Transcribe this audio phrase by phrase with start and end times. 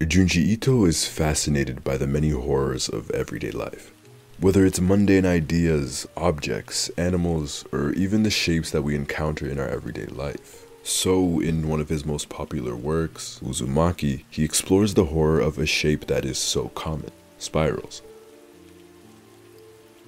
[0.00, 3.92] Junji Ito is fascinated by the many horrors of everyday life.
[4.38, 9.68] Whether it's mundane ideas, objects, animals, or even the shapes that we encounter in our
[9.68, 10.64] everyday life.
[10.82, 15.66] So, in one of his most popular works, Uzumaki, he explores the horror of a
[15.66, 18.00] shape that is so common spirals.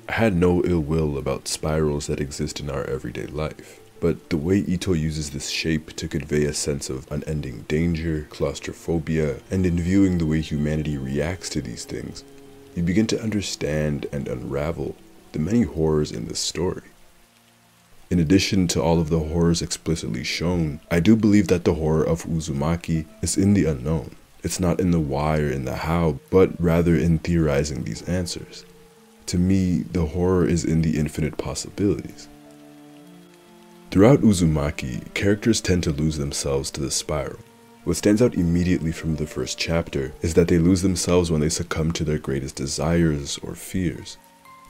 [0.08, 4.36] I had no ill will about spirals that exist in our everyday life, but the
[4.36, 9.78] way Ito uses this shape to convey a sense of unending danger, claustrophobia, and in
[9.78, 12.24] viewing the way humanity reacts to these things,
[12.74, 14.96] you begin to understand and unravel
[15.30, 16.82] the many horrors in this story.
[18.10, 22.02] In addition to all of the horrors explicitly shown, I do believe that the horror
[22.02, 24.16] of Uzumaki is in the unknown.
[24.42, 28.64] It's not in the why or in the how, but rather in theorizing these answers.
[29.26, 32.26] To me, the horror is in the infinite possibilities.
[33.92, 37.40] Throughout Uzumaki, characters tend to lose themselves to the spiral.
[37.84, 41.50] What stands out immediately from the first chapter is that they lose themselves when they
[41.50, 44.16] succumb to their greatest desires or fears.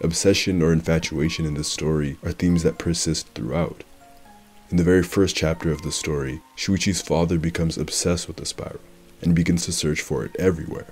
[0.00, 3.84] Obsession or infatuation in the story are themes that persist throughout.
[4.72, 8.80] In the very first chapter of the story, Shuichi's father becomes obsessed with the spiral
[9.22, 10.88] and begins to search for it everywhere,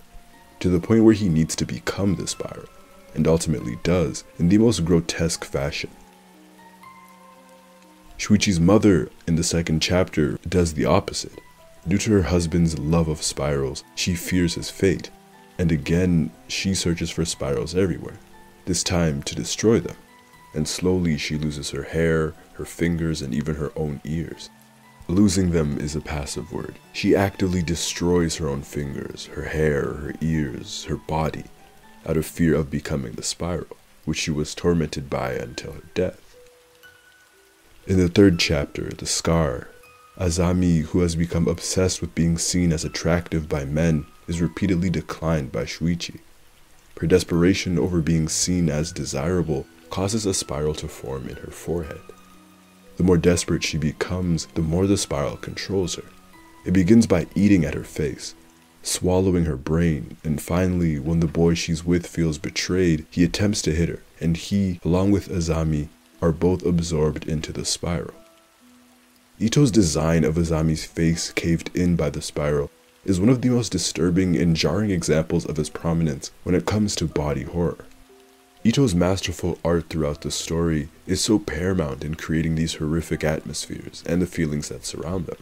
[0.61, 2.69] to the point where he needs to become the spiral
[3.12, 5.91] and ultimately does in the most grotesque fashion.
[8.21, 11.33] Shuichi's mother in the second chapter does the opposite.
[11.89, 15.09] Due to her husband's love of spirals, she fears his fate,
[15.59, 18.19] and again she searches for spirals everywhere,
[18.67, 19.97] this time to destroy them.
[20.55, 24.51] And slowly she loses her hair, her fingers, and even her own ears.
[25.09, 26.75] Losing them is a passive word.
[26.93, 31.45] She actively destroys her own fingers, her hair, her ears, her body,
[32.05, 36.30] out of fear of becoming the spiral, which she was tormented by until her death.
[37.86, 39.69] In the third chapter, The Scar,
[40.19, 45.50] Azami, who has become obsessed with being seen as attractive by men, is repeatedly declined
[45.50, 46.21] by Shuichi.
[47.00, 52.03] Her desperation over being seen as desirable causes a spiral to form in her forehead.
[52.99, 56.05] The more desperate she becomes, the more the spiral controls her.
[56.66, 58.34] It begins by eating at her face,
[58.82, 63.75] swallowing her brain, and finally, when the boy she's with feels betrayed, he attempts to
[63.75, 65.88] hit her, and he, along with Azami,
[66.22, 68.14] are both absorbed into the spiral.
[69.38, 72.70] Ito's design of Azami's face caved in by the spiral
[73.04, 76.94] is one of the most disturbing and jarring examples of his prominence when it comes
[76.97, 77.86] to body horror.
[78.62, 84.20] Ito's masterful art throughout the story is so paramount in creating these horrific atmospheres and
[84.20, 85.38] the feelings that surround them.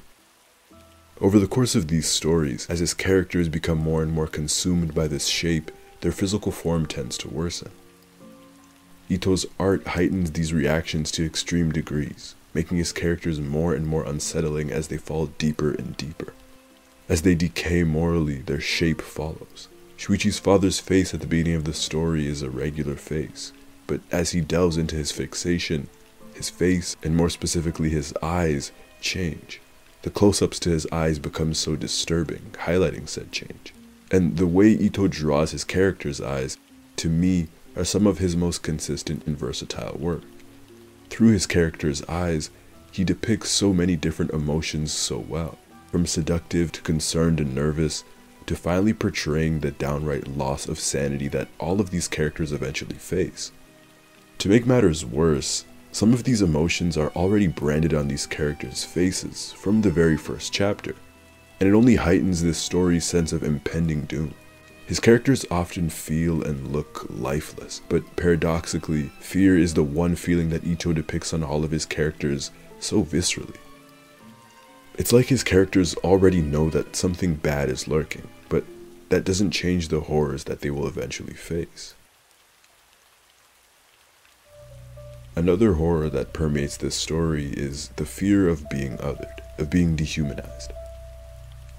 [1.20, 5.08] Over the course of these stories, as his characters become more and more consumed by
[5.08, 7.72] this shape, their physical form tends to worsen.
[9.08, 14.70] Ito's art heightens these reactions to extreme degrees, making his characters more and more unsettling
[14.70, 16.34] as they fall deeper and deeper.
[17.08, 19.68] As they decay morally, their shape follows.
[19.96, 23.52] Shuichi's father's face at the beginning of the story is a regular face,
[23.86, 25.88] but as he delves into his fixation,
[26.34, 28.70] his face, and more specifically his eyes,
[29.00, 29.60] change.
[30.02, 33.74] The close ups to his eyes become so disturbing, highlighting said change.
[34.10, 36.56] And the way Ito draws his character's eyes,
[36.96, 40.22] to me, are some of his most consistent and versatile work.
[41.08, 42.50] Through his character's eyes,
[42.90, 45.58] he depicts so many different emotions so well,
[45.90, 48.04] from seductive to concerned and nervous,
[48.46, 53.52] to finally portraying the downright loss of sanity that all of these characters eventually face.
[54.38, 59.52] To make matters worse, some of these emotions are already branded on these characters' faces
[59.52, 60.94] from the very first chapter,
[61.60, 64.34] and it only heightens this story's sense of impending doom.
[64.88, 70.64] His characters often feel and look lifeless, but paradoxically, fear is the one feeling that
[70.64, 72.50] Ito depicts on all of his characters
[72.80, 73.58] so viscerally.
[74.96, 78.64] It's like his characters already know that something bad is lurking, but
[79.10, 81.94] that doesn't change the horrors that they will eventually face.
[85.36, 90.72] Another horror that permeates this story is the fear of being othered, of being dehumanized.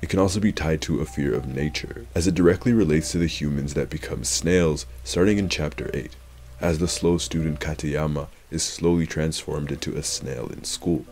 [0.01, 3.17] It can also be tied to a fear of nature, as it directly relates to
[3.17, 6.15] the humans that become snails starting in chapter 8,
[6.61, 11.05] as the slow student Katayama is slowly transformed into a snail in school.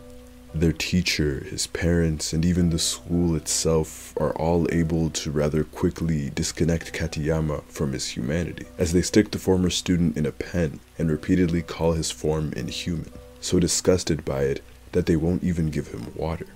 [0.54, 6.30] Their teacher, his parents, and even the school itself are all able to rather quickly
[6.30, 11.10] disconnect Katayama from his humanity, as they stick the former student in a pen and
[11.10, 13.12] repeatedly call his form inhuman,
[13.42, 14.62] so disgusted by it
[14.92, 16.46] that they won't even give him water.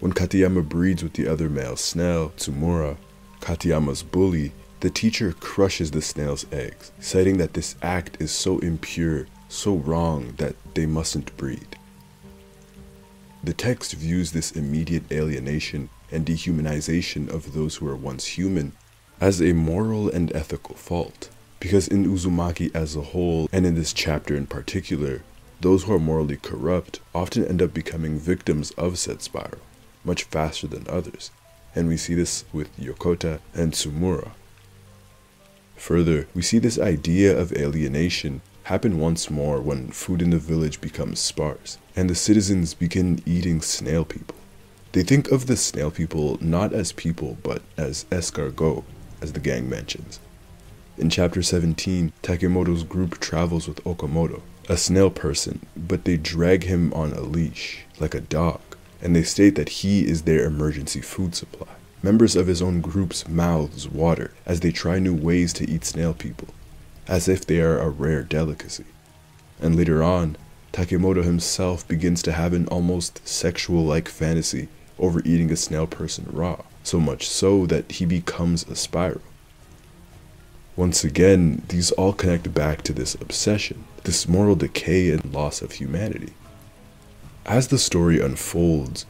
[0.00, 2.96] When Katayama breeds with the other male snail, Tsumura,
[3.40, 9.26] Katayama's bully, the teacher crushes the snail's eggs, citing that this act is so impure,
[9.48, 11.76] so wrong that they mustn't breed.
[13.42, 18.72] The text views this immediate alienation and dehumanization of those who were once human
[19.20, 21.28] as a moral and ethical fault.
[21.58, 25.22] Because in Uzumaki as a whole, and in this chapter in particular,
[25.60, 29.58] those who are morally corrupt often end up becoming victims of said spiral,
[30.04, 31.30] much faster than others,
[31.74, 34.30] and we see this with Yokota and Tsumura.
[35.76, 40.80] Further, we see this idea of alienation happen once more when food in the village
[40.80, 44.36] becomes sparse, and the citizens begin eating snail people.
[44.92, 48.84] They think of the snail people not as people, but as escargot,
[49.20, 50.20] as the gang mentions.
[50.98, 56.92] In chapter 17, Takemoto's group travels with Okamoto, a snail person, but they drag him
[56.92, 58.60] on a leash, like a dog,
[59.00, 61.68] and they state that he is their emergency food supply.
[62.02, 66.14] Members of his own group's mouths water as they try new ways to eat snail
[66.14, 66.48] people,
[67.06, 68.84] as if they are a rare delicacy.
[69.60, 70.36] And later on,
[70.72, 74.68] Takemoto himself begins to have an almost sexual like fantasy
[74.98, 79.22] over eating a snail person raw, so much so that he becomes a spiral.
[80.76, 85.72] Once again, these all connect back to this obsession, this moral decay and loss of
[85.72, 86.32] humanity.
[87.48, 89.06] As the story unfolds,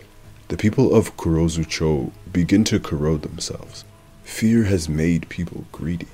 [0.47, 3.85] the people of Kurozucho begin to corrode themselves.
[4.23, 6.07] Fear has made people greedy.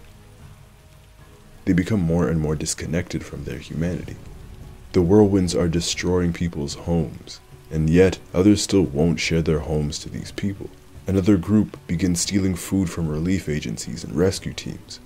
[1.67, 4.17] They become more and more disconnected from their humanity.
[4.95, 7.41] The whirlwinds are destroying people's homes,
[7.71, 10.71] and yet others still won't share their homes to these people.
[11.07, 14.99] Another group begins stealing food from relief agencies and rescue teams.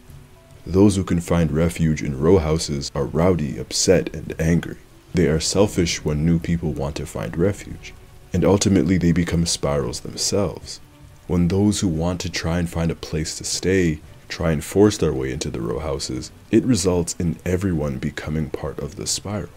[0.64, 4.76] Those who can find refuge in row houses are rowdy, upset, and angry.
[5.14, 7.94] They are selfish when new people want to find refuge,
[8.32, 10.80] and ultimately they become spirals themselves.
[11.26, 14.98] When those who want to try and find a place to stay try and force
[14.98, 19.50] their way into the row houses, it results in everyone becoming part of the spiral.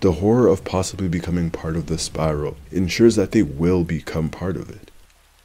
[0.00, 4.56] The horror of possibly becoming part of the spiral ensures that they will become part
[4.56, 4.90] of it.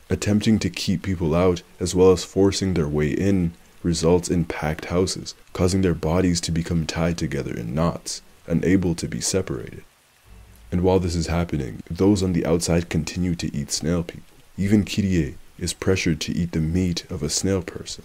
[0.10, 3.54] Attempting to keep people out as well as forcing their way in
[3.84, 8.22] results in packed houses, causing their bodies to become tied together in knots,
[8.52, 9.84] unable to be separated.
[10.72, 14.36] And while this is happening, those on the outside continue to eat snail people.
[14.58, 18.04] Even Kirie is pressured to eat the meat of a snail person.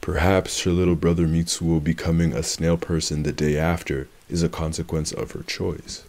[0.00, 5.12] Perhaps her little brother Mitsuo becoming a snail person the day after is a consequence
[5.12, 6.04] of her choice.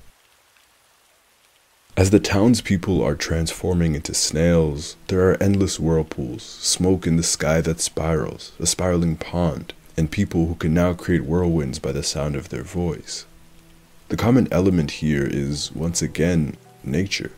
[1.95, 7.61] As the townspeople are transforming into snails, there are endless whirlpools, smoke in the sky
[7.61, 12.35] that spirals, a spiraling pond, and people who can now create whirlwinds by the sound
[12.35, 13.25] of their voice.
[14.13, 17.31] The common element here is, once again, nature.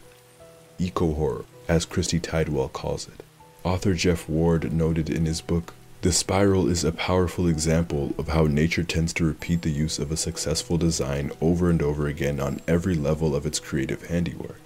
[0.77, 3.23] Eco horror, as Christy Tidwell calls it.
[3.63, 8.47] Author Jeff Ward noted in his book, The Spiral is a powerful example of how
[8.47, 12.59] nature tends to repeat the use of a successful design over and over again on
[12.67, 14.59] every level of its creative handiwork.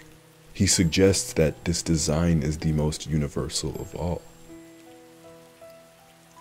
[0.51, 4.23] He suggests that this design is the most universal of all.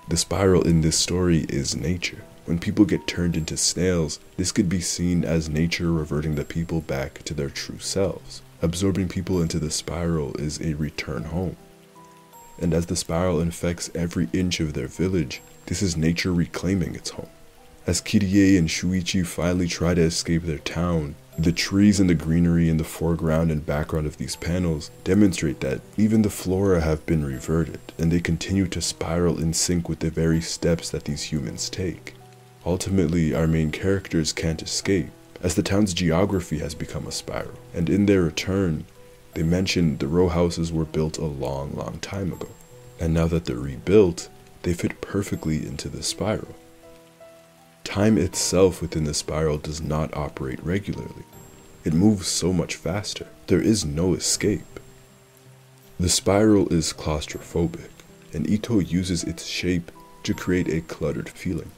[0.08, 2.24] The spiral in this story is nature.
[2.48, 6.80] When people get turned into snails, this could be seen as nature reverting the people
[6.80, 8.42] back to their true selves.
[8.62, 11.56] Absorbing people into the spiral is a return home
[12.60, 17.10] and as the spiral infects every inch of their village, this is nature reclaiming its
[17.10, 17.28] home.
[17.86, 22.68] As Kirie and Shuichi finally try to escape their town, the trees and the greenery
[22.68, 27.24] in the foreground and background of these panels demonstrate that even the flora have been
[27.24, 31.70] reverted, and they continue to spiral in sync with the very steps that these humans
[31.70, 32.14] take.
[32.66, 35.08] Ultimately, our main characters can't escape,
[35.40, 38.84] as the town's geography has become a spiral, and in their return,
[39.34, 42.48] they mentioned the row houses were built a long, long time ago.
[42.98, 44.28] And now that they're rebuilt,
[44.62, 46.56] they fit perfectly into the spiral.
[47.84, 51.24] Time itself within the spiral does not operate regularly.
[51.84, 53.28] It moves so much faster.
[53.46, 54.80] There is no escape.
[56.00, 57.90] The spiral is claustrophobic,
[58.32, 59.90] and Ito uses its shape
[60.24, 61.70] to create a cluttered feeling.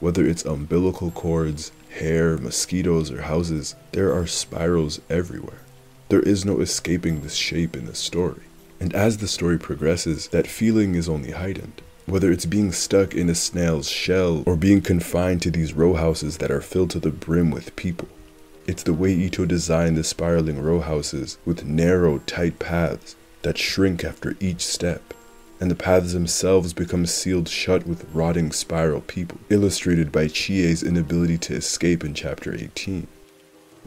[0.00, 5.60] Whether it's umbilical cords, hair, mosquitoes, or houses, there are spirals everywhere.
[6.08, 8.42] There is no escaping this shape in the story.
[8.80, 11.80] And as the story progresses, that feeling is only heightened.
[12.06, 16.38] Whether it's being stuck in a snail's shell or being confined to these row houses
[16.38, 18.08] that are filled to the brim with people.
[18.66, 24.04] It's the way Ito designed the spiraling row houses with narrow, tight paths that shrink
[24.04, 25.14] after each step,
[25.60, 31.38] and the paths themselves become sealed shut with rotting spiral people, illustrated by Chie's inability
[31.38, 33.06] to escape in chapter 18.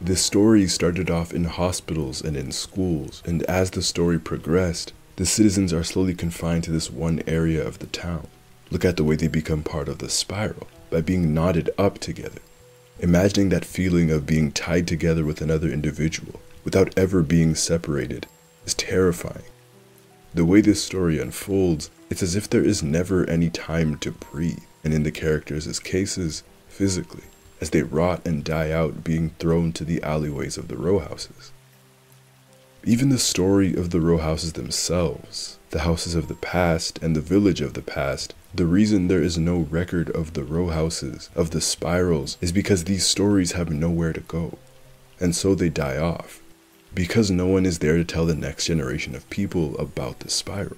[0.00, 5.26] The story started off in hospitals and in schools, and as the story progressed, the
[5.26, 8.28] citizens are slowly confined to this one area of the town.
[8.70, 12.40] Look at the way they become part of the spiral by being knotted up together.
[13.00, 18.26] Imagining that feeling of being tied together with another individual without ever being separated
[18.64, 19.44] is terrifying.
[20.34, 24.58] The way this story unfolds, it's as if there is never any time to breathe,
[24.84, 27.24] and in the characters' cases, physically,
[27.60, 31.52] as they rot and die out being thrown to the alleyways of the row houses.
[32.84, 37.20] Even the story of the row houses themselves, the houses of the past and the
[37.20, 41.50] village of the past, the reason there is no record of the row houses, of
[41.50, 44.58] the spirals, is because these stories have nowhere to go.
[45.20, 46.40] And so they die off,
[46.94, 50.76] because no one is there to tell the next generation of people about the spiral.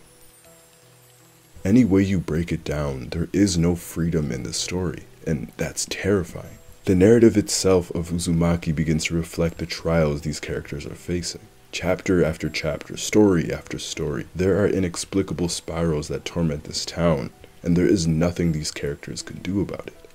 [1.65, 5.87] Any way you break it down, there is no freedom in the story, and that's
[5.91, 6.59] terrifying.
[6.87, 11.43] The narrative itself of Uzumaki begins to reflect the trials these characters are facing.
[11.73, 17.31] Chapter after chapter, story after story, there are inexplicable spirals that torment this town,
[17.63, 20.09] and there is nothing these characters can do about it.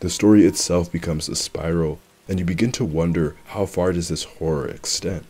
[0.00, 4.24] The story itself becomes a spiral, and you begin to wonder how far does this
[4.24, 5.24] horror extend?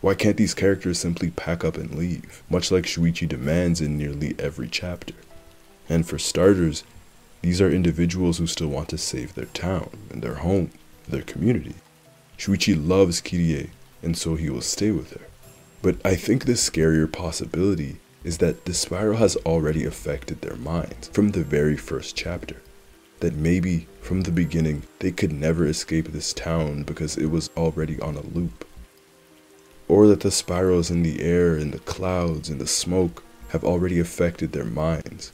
[0.00, 4.34] Why can't these characters simply pack up and leave, much like Shuichi demands in nearly
[4.38, 5.14] every chapter?
[5.88, 6.84] And for starters,
[7.42, 10.70] these are individuals who still want to save their town and their home,
[11.08, 11.74] their community.
[12.36, 13.70] Shuichi loves Kirie
[14.02, 15.26] and so he will stay with her.
[15.82, 21.08] But I think the scarier possibility is that the spiral has already affected their minds
[21.08, 22.56] from the very first chapter.
[23.20, 28.00] That maybe from the beginning they could never escape this town because it was already
[28.00, 28.64] on a loop.
[29.88, 33.98] Or that the spirals in the air, in the clouds, in the smoke have already
[33.98, 35.32] affected their minds,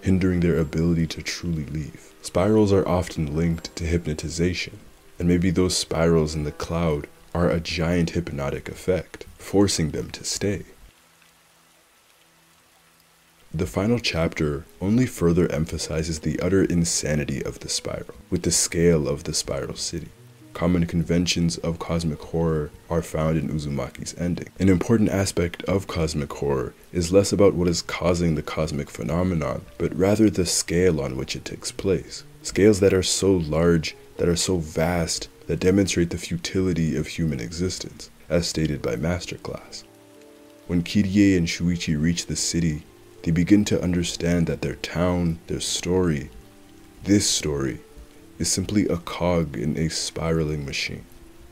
[0.00, 2.12] hindering their ability to truly leave.
[2.22, 4.78] Spirals are often linked to hypnotization,
[5.18, 10.24] and maybe those spirals in the cloud are a giant hypnotic effect, forcing them to
[10.24, 10.64] stay.
[13.58, 19.08] The final chapter only further emphasizes the utter insanity of the spiral, with the scale
[19.08, 20.10] of the spiral city.
[20.54, 24.46] Common conventions of cosmic horror are found in Uzumaki's ending.
[24.60, 29.62] An important aspect of cosmic horror is less about what is causing the cosmic phenomenon,
[29.76, 32.22] but rather the scale on which it takes place.
[32.44, 37.40] Scales that are so large, that are so vast, that demonstrate the futility of human
[37.40, 39.82] existence, as stated by Masterclass.
[40.68, 42.84] When Kirie and Shuichi reach the city,
[43.22, 46.30] they begin to understand that their town, their story,
[47.04, 47.80] this story,
[48.38, 51.04] is simply a cog in a spiraling machine,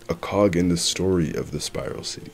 [0.08, 2.32] a cog in the story of the spiral city.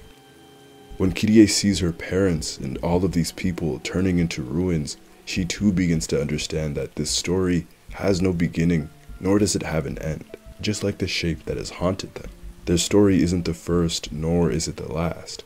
[0.98, 5.72] When Kirie sees her parents and all of these people turning into ruins, she too
[5.72, 10.24] begins to understand that this story has no beginning, nor does it have an end
[10.62, 12.30] just like the shape that has haunted them.
[12.64, 15.44] Their story isn't the first, nor is it the last.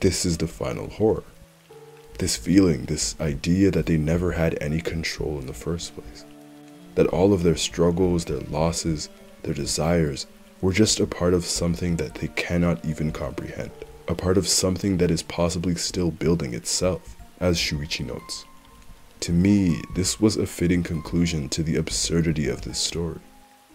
[0.00, 1.24] This is the final horror.
[2.22, 6.24] This feeling, this idea that they never had any control in the first place.
[6.94, 9.08] That all of their struggles, their losses,
[9.42, 10.28] their desires
[10.60, 13.72] were just a part of something that they cannot even comprehend.
[14.06, 18.44] A part of something that is possibly still building itself, as Shuichi notes.
[19.18, 23.18] To me, this was a fitting conclusion to the absurdity of this story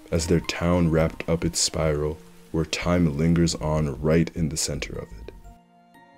[0.10, 2.18] as their town wrapped up its spiral
[2.52, 5.27] where time lingers on right in the center of it.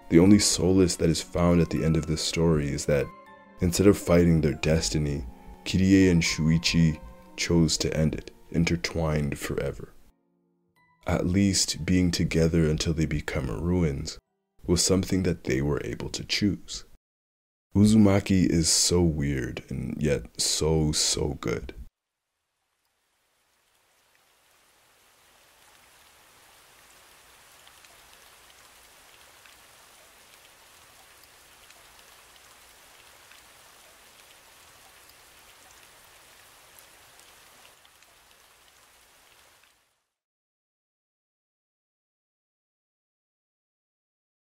[0.09, 3.05] The only solace that is found at the end of this story is that
[3.61, 5.25] instead of fighting their destiny,
[5.65, 6.99] Kirie and Shuichi
[7.35, 9.93] chose to end it, intertwined forever.
[11.05, 14.17] At least being together until they become ruins
[14.65, 16.85] was something that they were able to choose.
[17.75, 21.75] Uzumaki is so weird and yet so, so good.